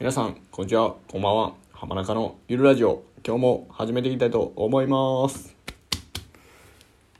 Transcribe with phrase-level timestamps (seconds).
[0.00, 1.54] 皆さん、こんにちは、こんばんは。
[1.72, 5.56] 浜中のゆるラジオ、今日も始めていきたいと思います。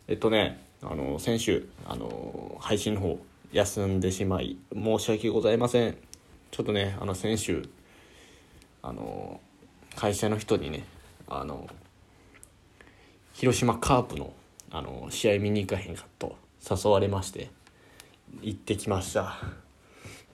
[0.06, 3.18] えっとね、あの、先週、あの、配信の方、
[3.50, 5.96] 休んでしまい、申し訳ございません。
[6.52, 7.68] ちょっとね、あの、先週、
[8.80, 9.40] あの、
[9.96, 10.84] 会社の人にね、
[11.26, 11.66] あの、
[13.32, 14.32] 広島カープの、
[14.70, 17.50] あの、試合見に行かへんかと誘われまして、
[18.40, 19.34] 行ってきました。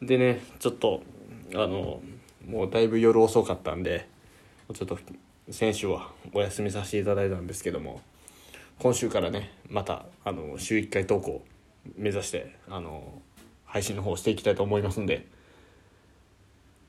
[0.02, 1.00] でね、ちょっと、
[1.54, 2.02] あの、
[2.46, 4.08] もうだいぶ夜遅かったんで、
[4.72, 4.98] ちょっと
[5.50, 8.00] 先週はお休みさせていただいたんですけども、
[8.79, 11.44] 今週からね、また、あの、週1回投稿
[11.96, 13.21] 目指して、あの、
[13.64, 15.26] 配信の方していきたいと思いますんで、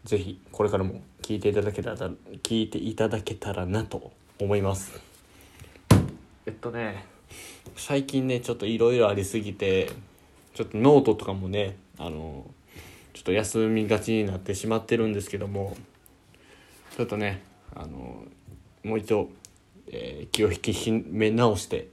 [0.03, 1.97] ぜひ、これからも聞いていただけたら、
[2.43, 4.99] 聞いていただけたらなと思います。
[6.45, 7.05] えっとね、
[7.75, 9.89] 最近ね、ちょっといろいろありすぎて、
[10.53, 15.75] ちょっとノートとかもね、あの、ょっと休みがちになってしまってるんですけども、
[16.95, 17.41] ちょっとね、
[17.75, 18.23] あの、
[18.83, 19.29] もう一度、
[19.87, 21.87] えー気を引き締め直して、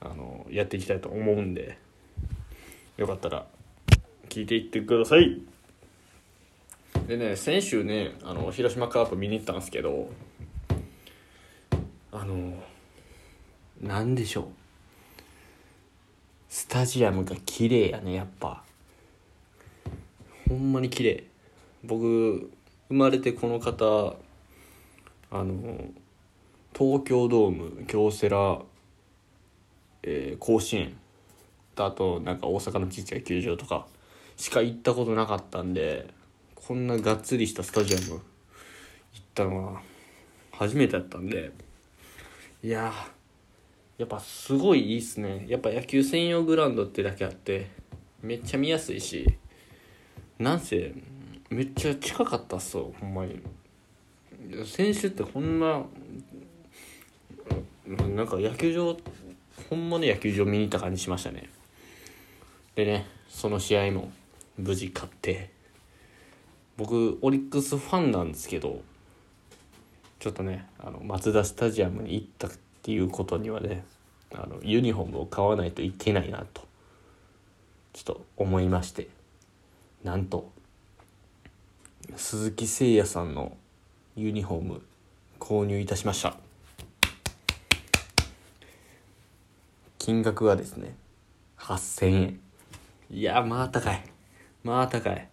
[0.00, 1.76] あの、やっていきたいと思うんで、
[2.96, 3.46] よかったら、
[4.28, 5.40] 聞いていってください。
[7.08, 10.08] でね、先週ね、あの、広島カープ見に行ったんですけど、
[12.12, 12.62] あの、
[13.80, 14.44] なんでしょう。
[16.48, 18.62] スタジアムが綺麗やね、やっぱ。
[20.48, 21.24] ほんまに綺麗。
[21.82, 22.50] 僕
[22.88, 24.16] 生まれてこの方
[25.30, 25.78] あの
[26.76, 28.60] 東京ドーム京セラ、
[30.02, 30.96] えー甲子園。
[31.74, 33.86] とあとなんか大阪のちっちゃい球場とか
[34.36, 36.08] しか行ったことなかったんで
[36.54, 38.20] こんながっつりしたスタジアム行っ
[39.34, 39.80] たのは
[40.52, 41.50] 初めてだったんで
[42.62, 42.92] いや
[43.98, 45.46] やっぱすごいいいっすね。
[45.48, 47.70] やっぱ野球専用グラウンドってだけあって
[48.22, 49.36] めっちゃ見やすいし
[50.38, 50.92] なんせ
[51.50, 53.40] めっちゃ近かったっすよほんまに。
[54.66, 55.82] 選手ってこんな
[57.86, 58.96] なんか野球場
[59.70, 61.48] ほんまの野球場見に行った感じしましたね。
[62.74, 64.10] でねその試合も
[64.58, 65.50] 無事勝って。
[66.76, 68.82] 僕オリックスファンなんですけど
[70.18, 72.50] ちょっとねあのマツダスタジアムに行ったっ
[72.82, 73.84] ていうことにはね
[74.32, 76.66] あのユニフォームを買わないといけないなと
[77.92, 79.08] ちょっと思いまして。
[80.04, 80.52] なんと
[82.14, 83.56] 鈴木誠也さんの
[84.16, 84.82] ユニフォーム
[85.40, 86.36] 購入いたしました。
[89.98, 90.94] 金額はですね
[91.58, 92.40] 8000円。
[93.10, 94.04] いやまあ高い。
[94.62, 95.28] まあ高い。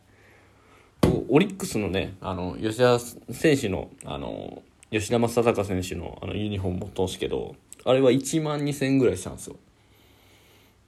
[1.27, 9.57] オリックスのねあの吉田選手のあの吉田正尚選手のあのユニフォーム持ったんですけどあれは1万2000円ぐらいしたんですよ。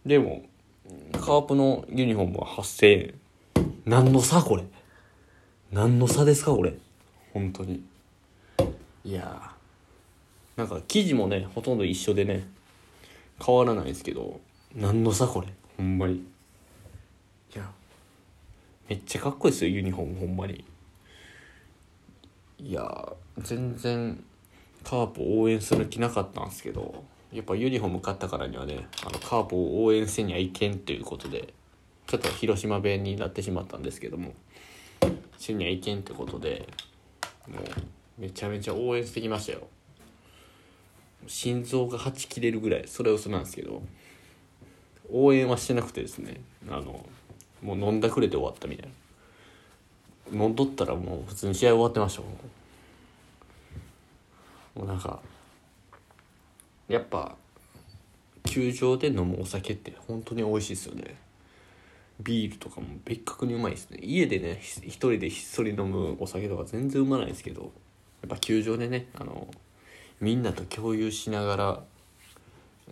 [0.06, 0.44] でも
[1.12, 3.14] カープのユニフォームは8000円。
[3.86, 4.64] 何の差これ？
[5.72, 6.74] 何の差ですかこれ？
[7.34, 7.84] 本当に。
[9.04, 12.48] いやーなんか生地もねほとんど一緒でね
[13.46, 14.40] 変わらないですけど。
[14.76, 15.48] 何の差これ？
[15.78, 16.16] ほんまに。
[16.16, 16.24] い
[17.56, 17.70] や
[18.88, 20.64] めっちゃかっこいいですよユニフォームほんまに。
[22.60, 24.24] いやー全然
[24.84, 31.54] カープを応援する気なかったんですけどやっぱユニフォーム買ったからにはねあのカープを応援せにはいけんということで
[32.14, 34.36] ちょっと広島弁になってしまったんですけども
[35.40, 36.70] せにはいけんってことで
[37.48, 39.62] もうめちゃめちゃ応援してきましたよ。
[41.26, 43.82] 心臓がはち切れるぐらいそれは嘘なんですけど
[45.12, 47.04] 応援はしてなくてですねあの
[47.64, 48.90] もう飲んだくれて終わったみたい
[50.32, 50.44] な。
[50.46, 52.28] 飲んどったらもう普通に試合終わってましたも
[54.76, 55.20] うもうなんか
[56.88, 57.36] やっぱ
[58.44, 61.33] 球場で飲むお酒って本当に美味しいですよね。
[62.20, 64.00] ビールとかも別格にうまいですね。
[64.02, 67.68] 家でね一人でひっそり飲むお酒とか全然うまないですけどや
[68.28, 69.48] っぱ球場でねあの
[70.22, 71.84] みんなと共有しながら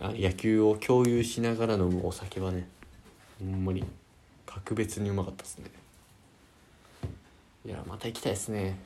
[0.00, 2.68] あ野球を共有しながら飲むお酒はね
[3.38, 3.84] ほんまに
[4.46, 5.70] 格別にうまかったですね。
[7.64, 8.78] いやまた行きたいですね。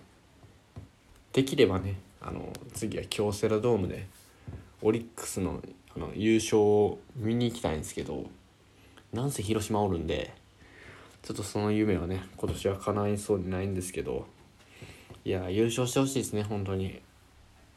[1.32, 4.06] できればねあの次は京セラドームで
[4.82, 5.62] オリックスの
[5.94, 8.26] あの優勝を見に行きたいんですけど
[9.16, 10.34] なんせ広島おるんで
[11.22, 14.26] ちょっとその夢はね今年は叶いそうにないんですけど
[15.24, 17.00] いや優勝してほしいですね本当に。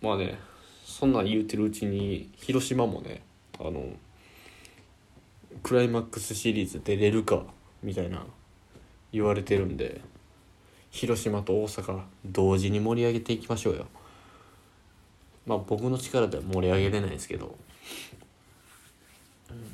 [0.02, 0.38] まあね
[0.86, 3.22] そんなん言うてるうちに広島もね
[3.60, 3.88] あの
[5.64, 7.44] クライマックスシリーズ出れるか
[7.82, 8.26] みたいな
[9.12, 10.02] 言われてるんで
[10.92, 13.88] 広島と大阪同時に盛り上げていきましょうよ。
[15.46, 17.58] まあ僕の力では盛り上げれないですけど。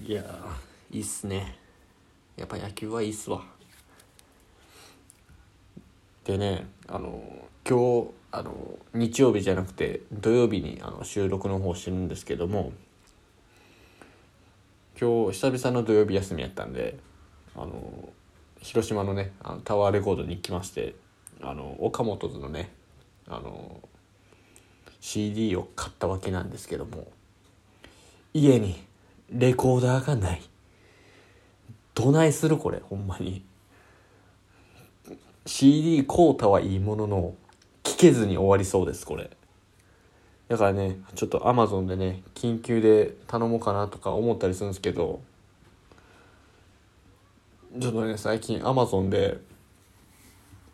[0.05, 0.23] いや
[0.91, 1.57] いいっすね。
[2.37, 3.43] やっぱ野球はいいっすわ。
[6.25, 7.21] でねあの
[7.67, 8.53] 今日あの
[8.93, 12.73] 日曜日じゃなくて土曜日にあの収録の方してるんですけども
[14.99, 16.97] 今日久々の土曜日休みやったんで
[17.55, 18.09] あの
[18.59, 20.95] 広島のねあのタワーレコードに行きまして
[21.41, 22.71] あの岡本のね
[23.27, 23.79] あの
[24.99, 27.07] CD を買ったわけなんですけども
[28.33, 28.83] 家に
[29.29, 30.41] レコーダーがない。
[31.95, 33.43] どないするこれほんまに。
[35.47, 37.35] CD 買うたはいいものの
[37.83, 39.31] 聞けずに終わりそうですこれ。
[40.47, 45.21] だからねちょっと Amazon でね緊急で頼もうかなとか思ったりするんですけど。
[47.79, 49.39] ちょっとね最近 Amazon で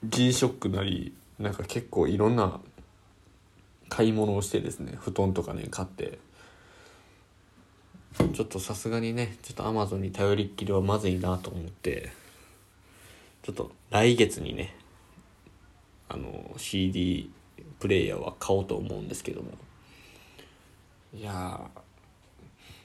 [0.03, 2.59] G ショックなりなんか結構いろんな
[3.89, 6.19] 買い物をしてですね布団とかね買って。
[8.17, 12.11] ちょっとさすがにねちょっと Amazon に頼りっきりはまずいなと思って
[13.43, 14.75] ちょっと来月にね
[16.09, 17.31] あの CD
[17.79, 19.51] プレイヤーは買おうと思うんですけども。
[21.13, 21.59] いや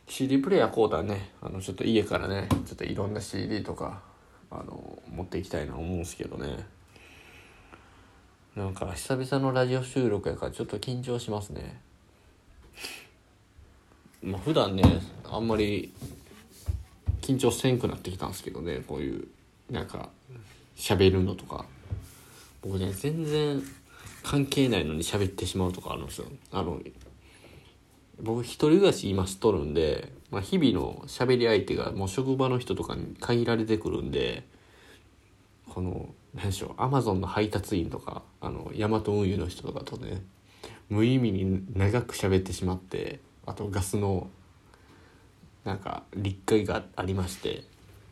[0.08, 4.02] CD プレイヤー買うたらねあのちょっと家からねちょっといろんな CD とか
[4.50, 6.64] あの持っていきたいな思うんですけどね。
[8.55, 11.81] なんか久々のラジオ収録やからちょっと緊張しますね。
[14.23, 14.82] まあ普段ね
[15.32, 15.93] あんまり
[17.20, 19.28] 緊張せんくなってきたんですけどねこういう
[19.70, 20.11] なんか
[20.76, 21.64] 喋るのとか。
[22.67, 23.62] 僕ね全然
[24.25, 26.26] 関係ないのに喋ってしまうとかあるんですよ。
[26.50, 26.81] あの
[28.20, 34.43] 僕一人暮らし今しとるんで、まあ、日々の喋り相手がもう職場の人とかに限られてくるんで
[35.69, 40.23] この何でしょうアマゾンの配達員とかあのヤマト運輸の人とかとね
[40.88, 44.28] 無意味に長く喋ってしまってあとガスの
[45.67, 47.65] なんか立会がありまして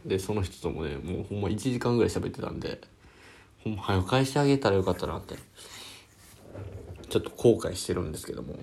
[0.05, 2.81] でその人ともねもうほんま1時間ぐらい喋ってたんで
[3.63, 5.37] ほんま早く返してあげたらよかったなって
[7.09, 8.57] ちょっと後悔してるんですけども。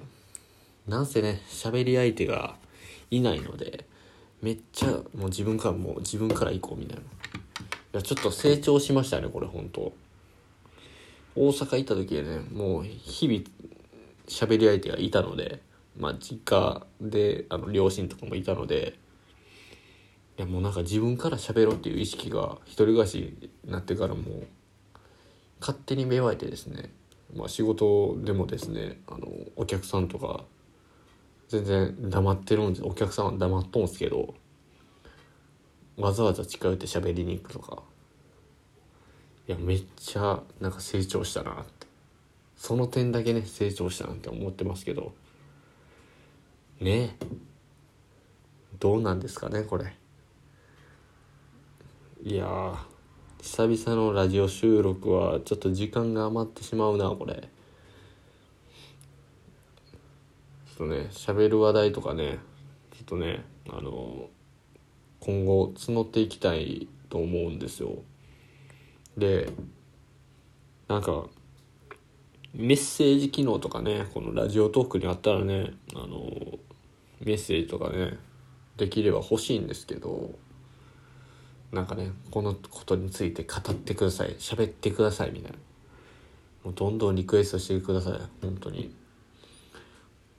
[0.87, 2.55] なんせね喋り相手が
[3.11, 3.85] いないので
[4.41, 7.01] めっちゃもう自分からもう自分から行こうみたいな。
[7.01, 7.05] い
[7.93, 9.93] やちょっと成長しましたねこれ本当。
[11.35, 13.41] 大阪行った時はねもう日々
[14.27, 15.61] 喋り相手がいたので
[15.97, 18.97] まあ実家であの両親とかもいたので
[20.37, 23.35] いやもうなんか自分から喋ろうっていう意識が一人暮らし
[23.65, 24.47] になってからもう
[25.59, 26.91] 勝手に芽生えてですね、
[27.35, 30.43] まあ、仕事でもですねあのお客さんとか
[31.49, 34.33] 全然黙ってるんですお客さんは黙っとんすけど
[35.97, 37.83] わざわざ近寄って喋りに行くとか
[39.47, 41.87] いやめっちゃなんか成長したなって。
[42.55, 45.13] その点だけね成長したなって思ってますけど。
[46.81, 47.15] ね
[48.79, 49.93] どうなんですかねこれ。
[52.23, 52.75] いや
[53.39, 57.35] 久々のラジオ収録はちょっと時間が余ってしまうなこれ。
[57.35, 62.39] ちょっとね喋る話題とかね
[62.91, 64.29] ちょっとねあの
[65.19, 67.99] 今後募っていきたいと思うんですよ。
[69.15, 69.49] で
[70.87, 71.25] なんか
[72.55, 76.57] メッセージ機能とかねこのラジオトークにあったらねあの
[77.23, 78.17] メッセージとかね
[78.77, 80.31] できれば欲しいんですけど
[81.71, 84.35] なんかねこのことについて語ってください。
[84.35, 85.57] 喋ってくださいみたいな。
[86.65, 88.13] もうどんどんリクエストしてください。
[88.41, 88.93] 本当に。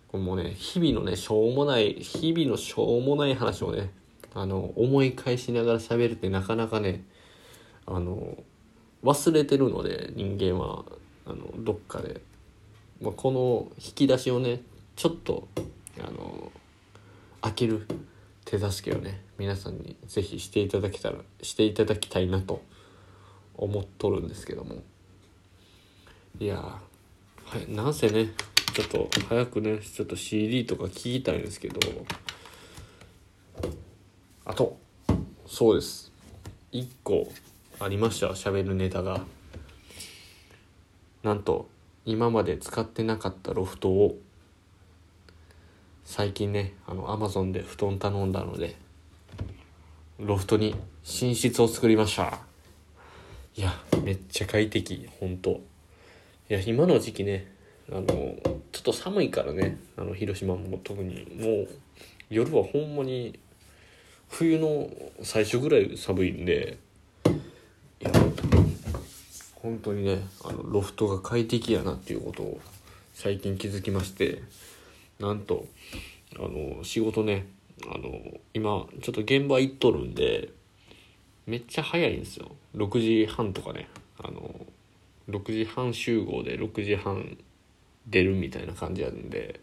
[0.09, 3.91] これもうね日々のねしょうもない日々のしょうもない話をね
[4.35, 7.03] あの思い返しながら喋るってなかなかね
[7.87, 8.37] あの
[9.03, 10.85] 忘れてるので人間は
[11.27, 12.21] あのどっかで、
[13.01, 14.61] まあ、この引き出しをね
[14.97, 15.49] ちょっと
[15.99, 16.53] あの
[17.43, 17.87] 開ける
[18.45, 22.63] 手助けをね皆さんに是非していただけたらしていただきたいなと
[23.55, 24.83] 思っとるんですけども。
[26.39, 26.81] いやは
[27.59, 28.29] いなんせね
[28.75, 31.79] ちょっと早くねちょっと CD とか聞きたいんですけど。
[34.45, 34.77] あと
[35.47, 36.11] そうです。
[36.73, 37.29] 1個
[37.79, 39.25] ありました喋るネタが。
[41.23, 41.69] なんと
[42.05, 44.19] 今まで使ってなかったロフトを
[46.15, 48.77] 最近ねあのアマゾンで布団頼んだので
[50.19, 52.39] ロフトに寝室を作りました。
[53.57, 53.73] いや
[54.05, 55.63] めっちゃ快適ほんと。
[56.51, 57.51] いや今の時期ね
[57.91, 61.69] あのちょっと寒いからねあの広島も特にもう
[62.29, 63.39] 夜はほんまに
[64.29, 64.91] 冬の
[65.23, 66.77] 最初ぐらい寒いんで
[67.25, 68.13] いや
[69.55, 72.61] 本当にねあのロフトが快適やなっていうことを
[73.15, 74.43] 最近気づきまして
[75.23, 75.67] なんと
[76.37, 77.47] あの仕事ね
[77.87, 78.21] あの
[78.53, 80.51] 今ちょっと現場行っとるんで
[81.47, 82.51] めっちゃ早いんですよ。
[82.77, 83.89] 6時半とかね。
[84.19, 84.67] あの
[85.29, 87.39] 6時半集合で6時半
[88.07, 89.61] 出るみたいな感じなんで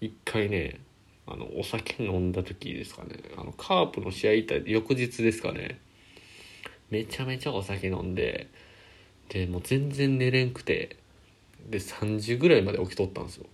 [0.00, 0.80] 一回ね
[1.26, 3.16] あのお酒飲んだ時ですかね。
[3.36, 5.78] あのカープの試合行った翌日ですかね。
[6.90, 8.48] めちゃめちゃお酒飲んで
[9.28, 10.96] でもう全然寝れんくて
[11.68, 13.46] で3時ぐらいまで起きとったんですよ。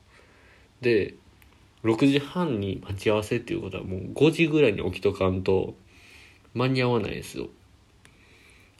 [0.80, 1.14] で
[1.84, 5.74] 6時半に待ち合わせっていうことはもう5時ぐらいに起きとかんと
[6.54, 7.48] 間に合わないですよ。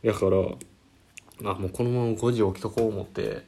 [0.04, 3.44] だからあもうこのまま5時起きとこう思って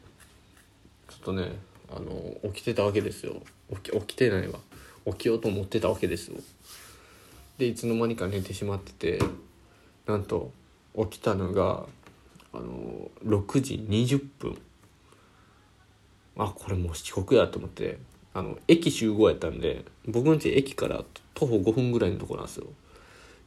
[1.08, 1.52] ちょっとね
[1.90, 3.42] あの起きてたわけですよ。
[3.70, 4.58] 起き起きてないわ。
[5.06, 6.36] 起きようと思ってたわけですよ。
[7.56, 9.18] でいつの間にか寝てしまってて
[10.06, 10.52] なんと
[10.96, 11.86] 起きたのが
[12.52, 14.58] あの6時20分。
[16.36, 17.98] あこれもう遅刻やと思って。
[18.38, 21.02] あの駅集合やったんで僕の家駅から
[21.34, 22.66] 徒歩5分ぐらいのとこなんですよ。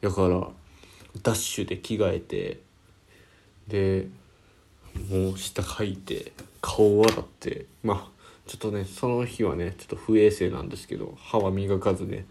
[0.01, 0.48] だから
[1.24, 2.60] ダッシュで着替えて
[3.67, 4.07] で
[5.10, 8.10] もう下書いて顔を洗ってまあ
[8.45, 12.25] ちょっとねその日はねちょっと不衛生なんですけど歯は磨かずね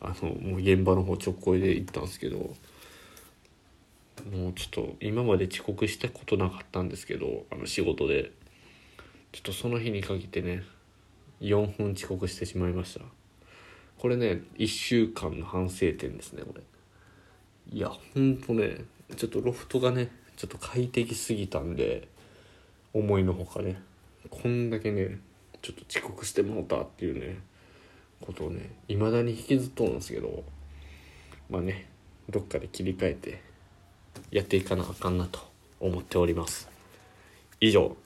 [0.00, 2.38] あのもう現場の方直行で行ったんですけど
[4.32, 8.32] もうちょっと今まで遅刻したことなかったんですけどあの仕事で。
[9.34, 10.62] ちょっとその日に限ってね
[11.40, 13.00] 4分遅刻してしまいました。
[13.98, 16.62] これね1週間の反省点ですねこれ。
[17.70, 18.84] いやほんとね
[19.16, 22.08] ちょっとロフトがねちょっと快適すぎたんで
[22.92, 23.80] 思いのほかね
[24.30, 25.18] こんだけね
[25.62, 27.38] ちょっと遅刻してもうたっていうね
[28.20, 30.44] ことをね未だに引きずっとるんですけど
[31.48, 31.86] まあね
[32.28, 33.42] どっかで切り替えて
[34.30, 35.40] やっていかなあかんなと
[35.80, 36.68] 思っております。
[37.60, 37.96] 以上。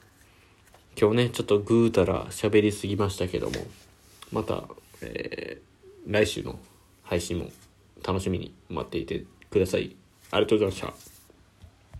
[0.99, 3.55] 今日ねちょっとぐうたら喋りすぎましたけども
[4.31, 4.63] また、
[5.01, 5.69] えー
[6.09, 6.57] 来週の
[7.03, 7.51] 配信も
[8.03, 9.95] 楽しみに待っていてください。
[10.31, 11.18] ありがとうございました。